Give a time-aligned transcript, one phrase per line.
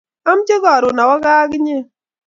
[0.29, 1.77] Amche karun awan kaa ak inye